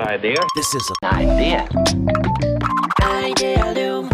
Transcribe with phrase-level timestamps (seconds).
[0.00, 0.42] Idea.
[0.56, 1.68] This is an idea.
[3.00, 4.10] Idealum.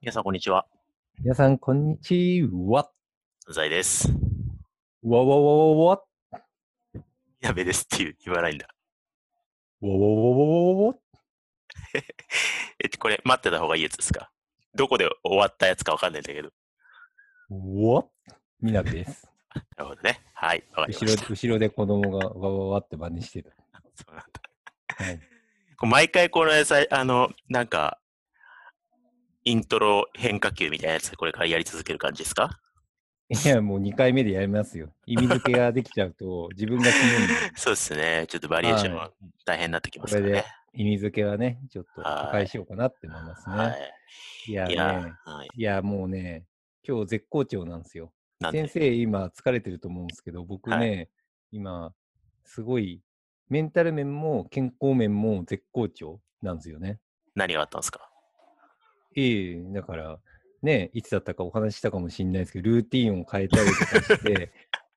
[0.00, 0.66] 皆さん、こんにちは。
[1.20, 2.90] 皆さん、こんにちは。
[3.48, 4.08] ザイです。
[5.04, 6.02] わわわわわ。
[7.40, 8.66] やべですっていう言わないんだ。
[9.82, 10.94] わわわわわわ。
[12.82, 14.32] え、これ、待ってた方がいいやつですか？
[14.74, 16.50] どこで終わったやつかわかんないんだけど。
[17.50, 18.04] わ
[18.60, 19.28] みなべです。
[19.76, 20.18] なるほどね。
[20.42, 21.26] はい、わかりま後ろした。
[21.28, 23.50] 後ろで子供がわわわって真似してた。
[23.94, 25.20] そうなんだはい、
[25.82, 28.00] 毎回このやつ、あの、なんか、
[29.44, 32.58] イントロ変化球みたいなやつ、これからやり続ける感じですか？
[33.28, 34.92] いや、もう2回目でやりますよ。
[35.06, 38.26] 意味付けができちゃうと、 自分が決めるそうですね。
[38.26, 39.12] ちょっとバリエーション
[39.44, 40.44] 大変になってきますこれで。
[40.74, 43.80] 意味付けはね、ちょっとはい破壊しようかなって思いますね。、はい
[44.48, 44.50] い。
[44.50, 45.48] いやねや、はい。
[45.54, 46.44] いや、もうね、
[46.86, 48.12] 今日絶好調なんですよ。
[48.50, 51.20] 先生、今疲れてると思うんですけど、僕ね、は
[51.52, 51.94] 今、
[52.44, 53.02] すごい、
[53.48, 56.98] メンタル面も健康面も絶好調なんですよね。
[57.34, 58.10] 何があったんですか？
[59.14, 60.18] ええだから、
[60.62, 64.52] ね、いつだったかお話ししたかもしれないですけど、ルーティンを変えたりとかして、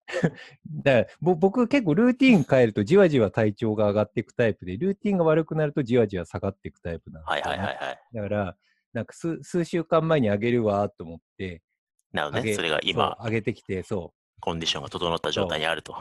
[0.84, 7.52] だからぼ僕結構ルーティン変えるとじわじわ体調が上がっていくタイプで、ルーティンが悪くなるとじわじわ下がっていくタイプなんですはいよ、ね。
[7.52, 8.00] はいはいはい。
[8.14, 8.58] だから、
[8.94, 11.62] なんか数数週間前にあげるわと思って、
[12.16, 12.54] なるほどね。
[12.56, 15.94] それが今、上げてきて、そコンディションが整った状態にあると。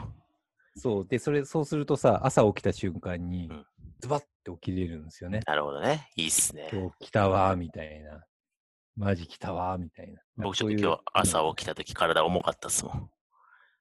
[0.75, 3.65] う、そう、で、それ、そうするとさ、朝起きた瞬間にうん、
[3.99, 5.41] ズバッて起きれるんですよね。
[5.45, 6.09] なるほどね。
[6.15, 6.69] いいっすね。
[6.71, 8.23] 今日来たわ、みたいな。
[8.95, 10.21] マジ来たわ、みたいな。
[10.37, 11.75] 僕ちょっと今日朝起きた。
[11.75, 13.09] た時体重かったっすもん。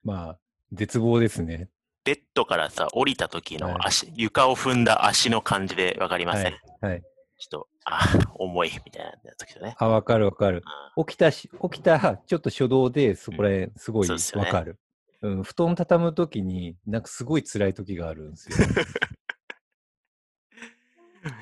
[0.03, 0.39] まあ、
[0.73, 1.69] 絶望ですね。
[2.05, 6.91] ベッドからさ、降りた時はいの足、床を踏んだ足の感じでわかりません、はい。
[6.91, 7.03] はい。
[7.39, 8.01] ちょっと、あ、
[8.37, 9.75] 重いみたいな時とね。
[9.79, 10.63] あ、わかるわかる。
[10.97, 14.79] う起きたし、起きた、ちょっと初動で、そこらへん、すごいわかる。
[15.23, 18.57] うん、布団畳むときに、なんかすごい辛い時があるんですよ。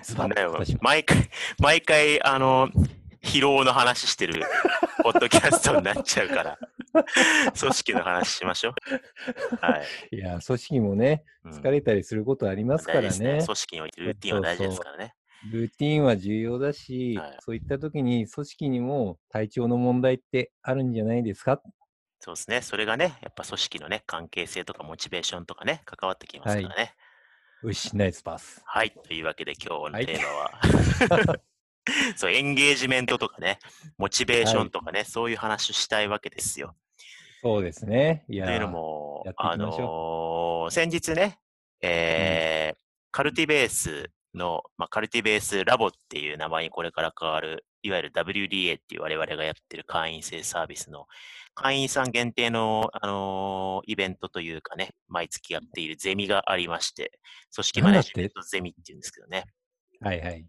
[0.02, 2.68] ズバッんねと出します毎回、毎回、あの、
[3.22, 4.42] 疲労の話してる、
[5.02, 6.58] ポッドキャストになっちゃうから、
[7.58, 8.74] 組織の話しましょう。
[9.60, 9.78] は
[10.10, 10.16] い。
[10.16, 13.44] いや、組織もね、うん疲れたりすることありますから大事ですね。
[13.44, 15.14] 組織においてルーティンは大事ですからね。
[15.50, 21.60] ルーティンは重要だし、はいそういった時に組織にも体調の問題ってあるんじゃないですか？
[22.20, 22.62] そうですね。
[22.62, 26.94] それがね、やっぱ組織のね、関係性とかモチベーションとかね、関わってきますからね。
[27.64, 28.62] よし、ナイスパス。
[28.64, 28.92] はい。
[29.04, 31.40] というわけで今日のはいテーマは、
[32.14, 33.58] そう、エンゲージメントとかね、
[33.98, 36.76] モチベーションとかね、そういう話をしたいわけですよ。
[37.42, 38.24] そうですね。
[38.28, 41.40] いやというのもあのー先日ね、
[41.80, 42.76] えー
[43.10, 51.06] カルティベースの、まあ、カルティベースラボっていう名前にこれから変わる、いわゆる WDA っていう我々がやってる会員制サービスの
[51.54, 57.12] 会員さん限定の、あのーイベントというかね、毎月やっているゼミがありまして、
[57.54, 59.44] 組織マネジメントゼミっていうんですけどね。
[60.00, 60.46] はいはい。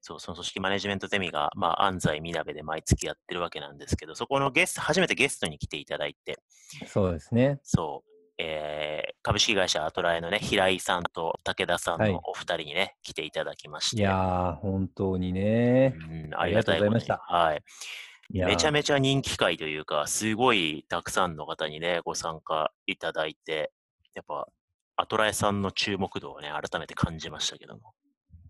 [0.00, 6.38] そう、その組織マネジメントゼミが、まあ、安西みなべで毎月やってるわけなんですけど、そこのゲスト、初めてゲストに来ていただいて、
[6.86, 7.60] そうですね。
[7.62, 8.11] そう、
[8.42, 15.94] えー株式会社アトラエのね、平井さんと武田さんはいのお二人にね、来ていただきまして、いやー、本当にね。
[15.96, 17.62] うん、ありがとうございましたはい。
[18.30, 23.72] めちゃめちゃ人気会というか、すごいたくさんの方にね、ご参加いただいて、
[24.14, 24.48] やっぱ、
[24.96, 27.92] アトラエさんの注目度をね、改めて感じましたけども。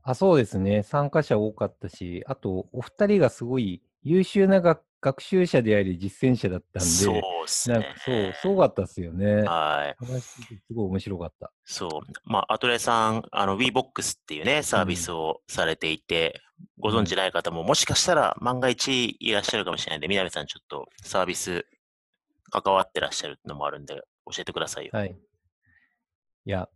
[0.02, 0.82] あ、そうですね。
[0.82, 7.92] 参加者多かったし、あと、お二人がすごい優秀な学学習者であり実践者だったんで、そうっすね。
[8.04, 9.42] そう、すごかったですよね。
[9.42, 10.04] はい。
[10.04, 11.50] 話すごい面白かった。
[11.64, 11.90] そう。
[12.24, 16.40] まあ、アトレさん、あの、WeBox っていうね、サービスをされていて、
[16.78, 21.66] ご存知ない方も、もしかしたら万が一いらっしゃるかもしれないんで、南さんちょっとサービス
[22.52, 23.96] 関わってらっしゃるのもあるんで、
[24.26, 24.90] 教えてくださいよ。
[24.92, 25.16] はい。
[26.46, 26.68] いや、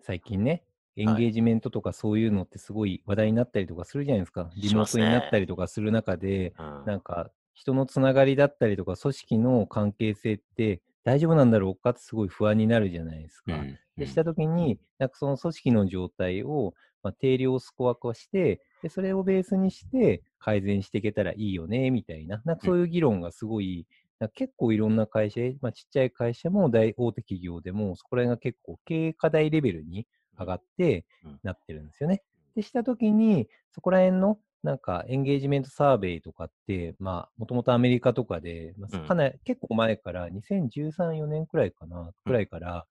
[0.00, 0.62] 最近ね、
[0.96, 4.50] エンゲージメントとかそういうのってすごい話題になったりとかするじゃないですか。
[4.56, 6.84] リモートになったりとかする中で、うん。
[6.86, 13.54] なんか人のつながりだったりとか組織の関係性って大丈夫なんだろうかってすごい不安になるじゃないですか。
[13.54, 16.72] うんでしたときに、なんかその組織の状態を、
[17.02, 23.86] まあ、定量スコア化してで、それをベースにして改善していけたらいいよね、みたいな、なんかそういう議論がすごい、
[24.18, 30.06] なんか結構いろんな会社、まあ、ちっちゃい会社も大大手企業でも、そこら辺が結構経営課題レベルに
[30.38, 31.40] 上がってうん。
[31.42, 32.22] なってるんですよね。
[32.54, 39.06] でしたときに、そこら辺のなんかエンゲージメントサーベイとかって、まあ、もともとアメリカとかで、まあうん。
[39.08, 42.86] かなり、結構前から、2013、4年くらいかな、くらいから、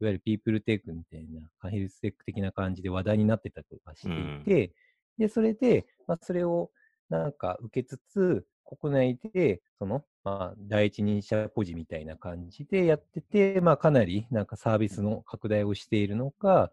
[0.00, 1.26] いわゆるピープルテックみたい
[1.62, 4.72] な、ヘルステック的な感じで話題になってたりとかしていて、
[5.18, 6.70] で、それで、まあ、それを
[7.08, 16.70] なんか受けつつ、国内で、その、まあ、第一人者ポジみたいな感じでやってて、まあ、かなりなんかサービスの拡大をしているのが、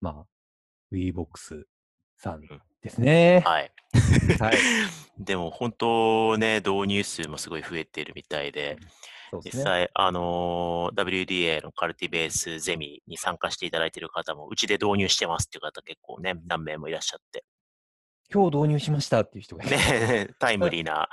[0.00, 0.26] まあ、
[0.92, 1.64] WeBox
[2.16, 2.40] さん
[2.82, 3.42] ですね。
[3.44, 3.72] はい。
[4.40, 4.56] はい。
[5.18, 8.76] でも本当ね、導入数もすごい増えてるみたいで、
[9.42, 9.62] ですね。
[9.62, 17.44] 実際、あのー WDA のカルティベースゼミに参加していただいている方も、うちで導入してますっていう方結構ね、何名もいらっしゃって、
[18.30, 19.64] 今日導入しましたっていう人が。
[19.64, 21.08] ね、 タイムリーな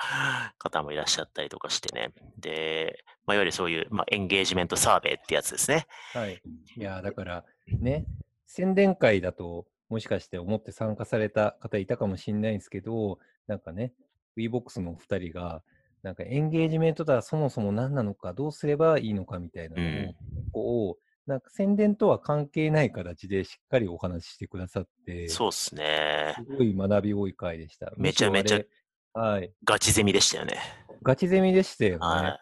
[0.57, 2.13] 方もいらっしゃったりとかしてね。
[2.37, 5.87] で、まあ、いわゆるそういう、まあ、エンゲージメントサーベイってやつですね。
[6.11, 6.41] はい。
[6.75, 8.05] いやー、だからね、
[8.45, 13.93] 宣伝会だと、もしかして思って参加された方いたかもしれないんですけど、なんかね、
[14.37, 15.63] WeBox のお二人が、
[16.03, 20.11] なんかエンゲージメントとはそもそも何なのか、どうすればいいのかみたいなの
[20.53, 26.35] を、うんなんか宣伝とは関係ない形でしっかりお話ししてくださって、すそうっすね。
[26.55, 27.91] ごい学び多い回でした。
[27.97, 29.51] めちゃめちゃはい。
[29.63, 30.59] ガチゼミでしたよね。
[31.01, 31.97] ガチゼミでしたよね。
[31.99, 32.39] は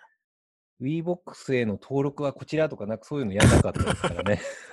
[0.82, 4.42] WeBox への登録はこちらとか、なんかそういうのやらなかったですからね。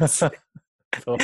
[1.04, 1.16] そう。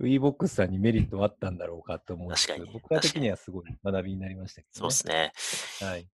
[0.00, 4.86] WeBox さんにメリットあったんだろうかと思うんですけど確かに僕ら的にはすごい学びになりましたけど、ね。
[4.86, 5.32] うっすね。
[5.80, 6.08] はい。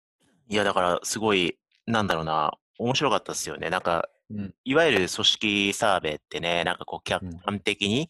[0.49, 3.69] いや、だから、すごい、なんだろうな、面白かったですよね。
[3.69, 4.53] なんか、うん。
[4.63, 8.09] いわゆる組織サーベイってね、なんかこう客うん観的に、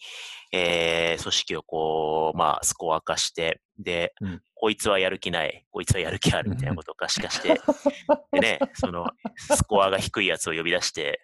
[0.52, 7.62] えー組織をこう、まあ、スコア化して、で、うんこいつはやる気ない、こいつはやる気あるみたいなことを可視化して、
[8.34, 11.22] でね、その、スコアが低いやつを呼び出して、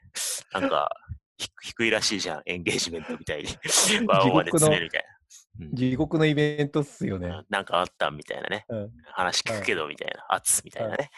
[0.51, 1.22] なんか、ひ
[1.61, 3.49] 低いらしいじゃん、エンゲージメントみたいに。
[4.07, 5.07] ワンワンで詰めるみたいな。
[5.07, 5.13] うん
[5.73, 7.31] 地獄のイベントっすよね。
[7.49, 8.65] なんかあったみたいなね。
[8.69, 8.91] うん。
[9.11, 10.25] 話聞くけどみたいな。
[10.29, 11.11] 圧みたいなね。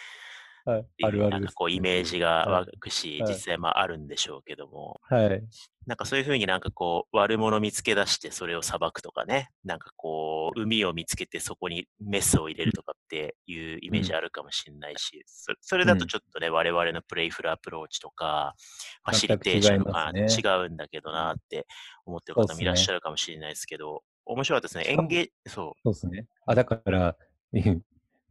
[0.65, 0.85] はい。
[1.03, 5.43] あるあるですなんかこうイメージが湧くし、はい実際まああるんでしょうけども、はい。
[5.85, 18.55] なんかそういうふうになんかこう悪者見つけ出してそれを裁くとかね、なんかこう海を見つけてそこにメスを入れるとかっていうイメージあるかもしれないし、そそれだとちょっとね、我々のプレイフルアプローチとか、
[19.03, 21.65] ファシリテーションとか違い違うんだけどなって
[22.05, 24.93] 思ってる方もいらっしゃるかもしれないですけど、面白かったですね。
[24.93, 26.25] 演芸、そそうですね。
[26.45, 27.15] あ、だから、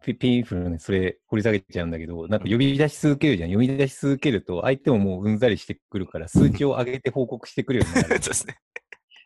[0.04, 3.52] ピピンフルね、それ掘り下げちゃうんだけど、なんか呼び出し続けるじゃん。
[3.52, 8.02] 呼び出し続けると、相手ももううんざりしてくるから、数値を上げて報告してくるようになう。
[8.04, 8.20] そうる。
[8.20, 8.58] ですね。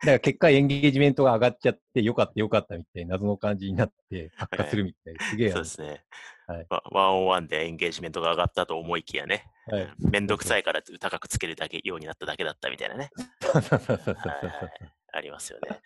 [0.00, 5.24] だから結果エンゲージメントが上がっちゃって、よかったよかったみたいな謎の感じになって、発火するみたいな。
[5.24, 6.04] すげえそうですね。
[6.46, 9.88] はいワワンオンワンでエンゲージメントが上がったと思いきやね、はい。
[9.98, 13.10] めんどくさいから高くつけるだけようになっただけだったみたいなね、
[13.42, 14.18] そうそうそうそう
[15.12, 15.80] ありますよね。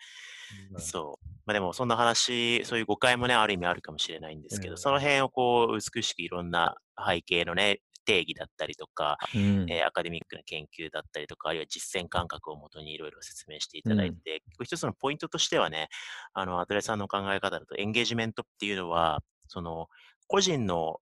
[0.71, 1.27] そ うそう。
[1.45, 15.89] まあでもそんな話、そういう誤解もね、ある意味あるかもしれないんですけど、うんその辺をこう、美しくいろんな背景のね、定義だったりとか、うんえーアカデミックな研究だったりとか、あるいは実践感覚をもとにいろいろ説明していただいて、一つのポイントとしてはね、
[16.33, 19.87] あの、アトレさんの考え方だと、エンゲージメントっていうのは、その、
[20.27, 20.99] 個人の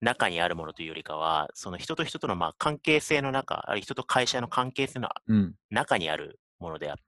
[0.00, 5.54] 中にあるものというよりかは、その人と人とのまあ関係性の中、あるいは人と会社の関係性のうん。
[5.70, 7.02] 中にあるものであって、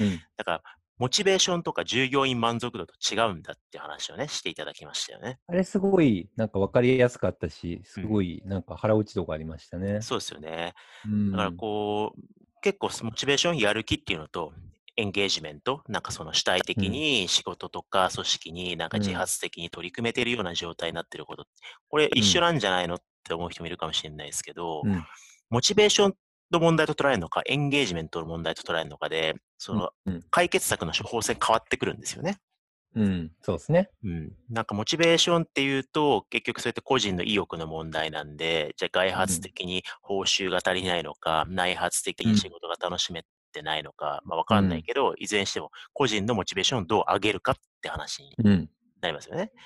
[0.00, 0.20] うん。
[0.36, 0.62] だから、
[0.98, 5.38] モチベーションとか従業員満足度と違うんだって話をね、していただきましたよね。
[5.46, 10.00] あれすごい、なんか分かりやすかったし、すごい、なんか腹落ち度がありましたね。
[10.00, 10.72] そうですよね。
[11.04, 12.20] うんだからこう、
[12.62, 14.52] 結構モチベーションやる気っていうのと、
[14.96, 21.46] エンゲージメント、なんかその主体的に仕事とか組織になんか自発的に取り組めてるような状態になってること、
[21.90, 25.04] これ一緒なんじゃないのって思う人もいるかもしれないですけど、うん
[25.48, 26.14] モチベーション
[26.50, 30.22] の問題と捉えるのか、エンゲージメントの問題と捉えるのかで、そのうん。
[30.30, 32.38] 解決策の処方箋変わってくるんですよね。
[32.94, 33.32] うん。
[33.42, 33.90] そうですね。
[34.04, 48.70] うん、なんかモチベーションっていうと、結局そうやって個人の意欲の問題なんで、じゃあ外発的に報酬が足りないのか、内発的に仕事が楽しめてないのか、まあわかんないけど、いずれにしても個人のモチベーションをどう上げるかって話にうん。
[49.02, 49.50] なりますよね。
[49.52, 49.60] うん。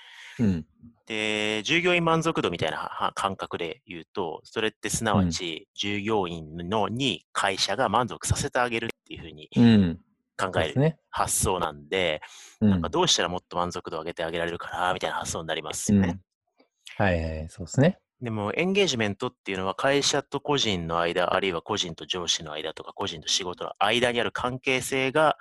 [1.07, 10.01] で、従業員満足度みたいなは感覚で言うと、それってすなわち従業員のに会社が満足させてあげるっていうふうにうん。
[10.41, 10.97] 考える。
[11.11, 12.23] 発想なんで、
[12.61, 12.89] うんなんか。
[12.89, 16.09] どうしたらもっと満足度を上げてあげられるかな、みたいな発想になりますよね。
[16.09, 17.99] うんはいはい、そうですね。
[18.21, 25.37] でも、エンゲージメントっていうのは会社と個人の間、あるいは個人と上司の間とか、個人と仕事の間にある関係性が、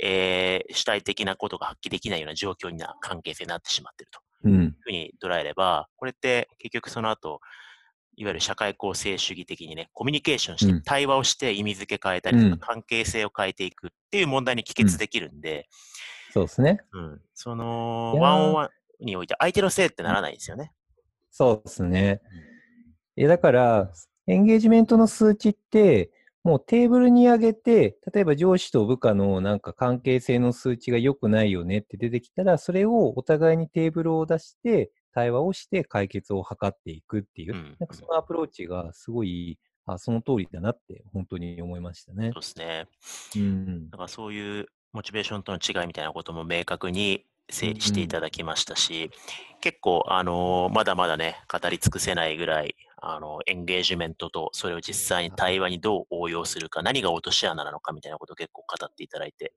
[0.00, 4.20] えー主体的なことが発揮できないような状況にな関係性になってしまっていると
[4.50, 7.40] ふうに捉えれば、これって結局その後、
[8.16, 10.82] いわゆる社会構成主義的にね、コミュニケーションして、うん。
[10.82, 12.58] 対話をして意味付け変えたりとか、うん。
[12.58, 15.68] 関係性を変えていくっていう問題に帰結できるんで、
[16.32, 16.80] そうですね。
[16.92, 20.72] うん、そのワンオンワンにおいて相手のせいってならないんですよね。
[21.30, 22.20] そうですね。
[23.16, 23.92] いや、だから、
[24.26, 26.10] エンゲージメントの数値って、
[26.44, 42.42] もうテーブルに上げて、例えば上司と部下のなんか関係性の数値が良くないよねって出てきたら、それをお互いにテーブルを出して、対話をして解決を図っていくっていう、うんなんかそのアプローチがすごい、あ、その通りだなって本当に思いましたねそう。
[42.42, 42.88] ですね。
[43.36, 43.90] うん。
[43.90, 49.10] だからそういうモチベーションとの違いみたいなことも明確に整理していただきましたし、
[49.60, 52.74] 結構、あのーまだまだね、語り尽くせないぐらい、
[53.06, 59.52] あのエンゲージメントとそれを実際に対話にどう応用するか、何が落とし穴なのかみたいなことを結構語っていただいて、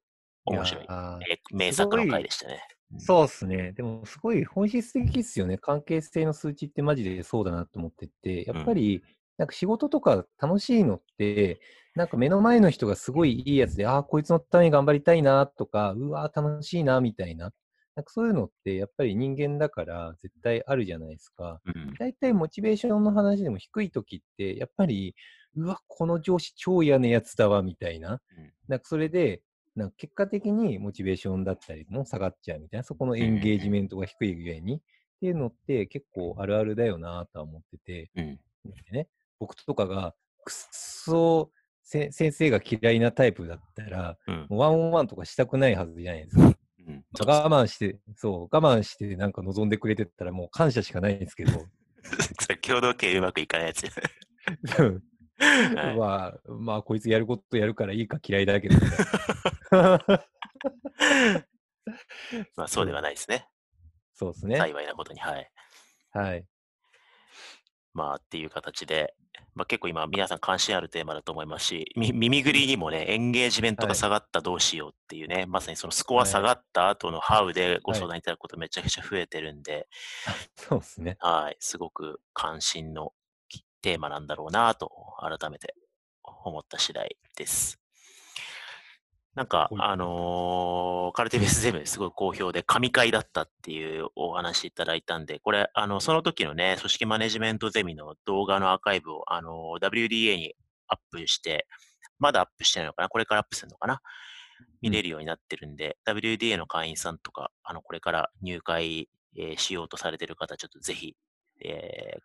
[0.45, 2.61] 面白い、やーえ名作の回でしたね。
[2.99, 3.73] そうっすね。
[3.73, 5.57] でも、すごい本質的っすよね。
[5.57, 9.03] 関係性の数値ってマジでそうだなと思ってて、やっぱり、
[9.37, 11.59] なんか仕事とか楽しいのって、
[11.95, 17.51] なんか目の前の人がすごいいいやつで、ああ、こいつのために頑張りたいなとか、うわー楽しいなみたいな。
[17.97, 21.59] なんかそういうのって、やっぱり人間だから絶対あるじゃないですか。
[21.65, 25.15] うん大体モチベーションの話でも低い時って、やっぱり、
[25.55, 28.21] うわ、この上司超嫌なやつだわ、みたいな。
[28.37, 29.41] うんなんかそれで、
[29.75, 34.79] なんか結果的にモチベーションだったりも下がっちゃうみたいな、そこのエンゲージメントが低い上に、っ
[35.19, 39.07] ていうのって結構あるあるだよなとは思ってて、うんでね、
[39.39, 40.13] 僕とかが
[40.45, 41.49] くっそ
[41.81, 46.57] せ先生が嫌いなタイプだったら、うんワンオンワンとかしたくないはずじゃないですか。
[47.25, 51.51] うん我慢して、そう、我慢してなんか望んでくれてたらもう感謝しかないんですけど、
[52.61, 53.85] 共同経営うまくいかないやつ。
[54.79, 55.03] うん
[55.39, 58.75] はいまあ、まあ、こいつやることやるからいいか嫌いだけど。
[62.55, 63.47] まあそうではないですね。
[64.13, 64.57] そうですね。
[64.57, 65.19] 幸いなことに。
[65.19, 65.51] はい。
[66.11, 66.45] はい。
[67.97, 69.15] まあっていう形で、
[69.55, 79.87] まあ、結構今皆さん関心あるテーマだと思いますし、み耳ぐりにもね、エンゲージメントがはい下がったどうしようっていうね、まさにそのスコア下がった後のハウでご相談いただくことめちゃくちゃ増えてるんで、
[80.55, 81.17] そうですね。
[81.19, 83.13] はい、すごく関心の
[83.49, 85.73] きテーマなんだろうなと改めて
[86.23, 87.79] 思った次第です。
[89.37, 100.55] なんか、はいあのーカルティベースゼムすごい好評で、神回だったっていうお話いただいたんで、これ、あの、その時のね、組織マネジメントゼミの動画のアーカイブを、あのー WDA に
[100.87, 101.67] アップして、
[102.17, 104.01] まだアップしてないのかなこれからアップするのかな
[104.81, 111.15] 見れるようになってるんで、WDA の会員さんとか、あの、これから入会、えーしようとされてる方、ちょっとぜひ、
[111.63, 112.21] えー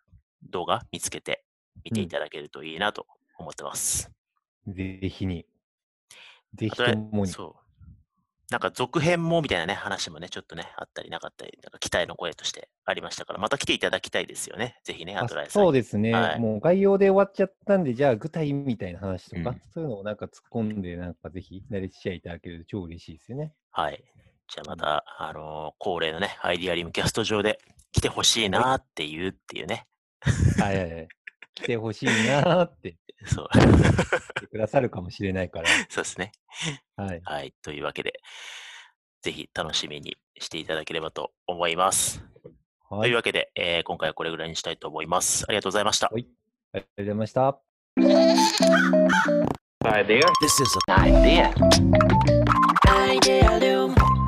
[0.49, 1.45] 動画見つけて
[1.85, 4.11] 見ていただけるといいなと思ってます。
[4.67, 5.45] ぜひに。
[6.55, 7.31] ぜひあともに。
[7.31, 7.63] そう。
[8.51, 14.79] なんか続編もみたいなね、話もね、ちょっとね、あったりなかったり、なんか期待の声としてありましたから、また来ていただきたいですよね。
[14.83, 15.65] ぜひね、アあトライさんに。
[15.65, 23.53] そうですね、はいもう概要で終わっちゃったんで、じゃあ具体みたいな話とか、うんそういうのをなんか突っ込んで、なんかぜひ、慣れしちゃいただけると超嬉しいですよね。
[23.71, 24.03] はい。
[24.47, 27.59] じゃあまた、あのー恒例のね、アイディアリムキャスト上で
[27.91, 29.87] 来てほしいなっていうっていうね。
[30.59, 31.07] はいはいはい。
[31.55, 33.49] 来てほしいなーって そう。
[34.39, 35.69] てくださるかもしれないから。
[35.89, 36.31] そうですね。
[36.95, 37.21] はい。
[37.23, 37.53] はい。
[37.61, 38.19] というわけで、
[39.21, 42.23] ぜひ楽しみにしていただければと思います。
[42.89, 43.01] はい。
[43.01, 45.45] というわけで、えー今回はこれぐらいにしたいと思います。
[45.47, 46.09] ありがとうございました。
[46.09, 46.27] はい
[46.73, 47.61] ありがとうございました。
[50.41, 51.53] This is an idea.
[52.87, 54.22] idea.